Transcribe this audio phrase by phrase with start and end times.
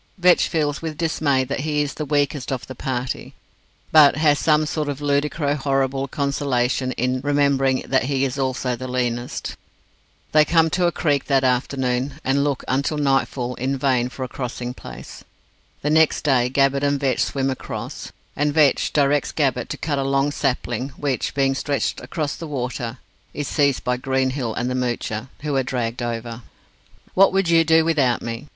[0.17, 3.35] Vetch feels with dismay that he is the weakest of the party,
[3.91, 8.87] but has some sort of ludicro horrible consolation in remembering that he is also the
[8.87, 9.55] leanest.
[10.31, 14.27] They come to a creek that afternoon, and look, until nightfall, in vain for a
[14.27, 15.23] crossing place.
[15.83, 20.03] The next day Gabbett and Vetch swim across, and Vetch directs Gabbett to cut a
[20.03, 22.97] long sapling, which, being stretched across the water,
[23.35, 26.41] is seized by Greenhill and the Moocher, who are dragged over.
[27.13, 28.47] "What would you do without me?"